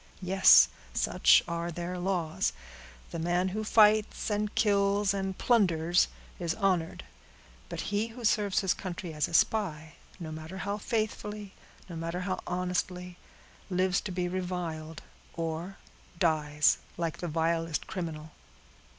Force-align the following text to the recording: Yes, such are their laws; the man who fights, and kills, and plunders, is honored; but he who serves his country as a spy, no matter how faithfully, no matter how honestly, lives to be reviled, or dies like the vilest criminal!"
Yes, 0.23 0.67
such 0.95 1.43
are 1.47 1.69
their 1.71 1.95
laws; 1.99 2.53
the 3.11 3.19
man 3.19 3.49
who 3.49 3.63
fights, 3.63 4.31
and 4.31 4.55
kills, 4.55 5.13
and 5.13 5.37
plunders, 5.37 6.07
is 6.39 6.55
honored; 6.55 7.03
but 7.69 7.81
he 7.93 8.07
who 8.07 8.25
serves 8.25 8.61
his 8.61 8.73
country 8.73 9.13
as 9.13 9.27
a 9.27 9.33
spy, 9.35 9.93
no 10.19 10.31
matter 10.31 10.57
how 10.65 10.79
faithfully, 10.79 11.53
no 11.87 11.95
matter 11.95 12.21
how 12.21 12.39
honestly, 12.47 13.17
lives 13.69 14.01
to 14.01 14.11
be 14.11 14.27
reviled, 14.27 15.03
or 15.35 15.77
dies 16.17 16.79
like 16.97 17.19
the 17.19 17.27
vilest 17.27 17.85
criminal!" 17.85 18.31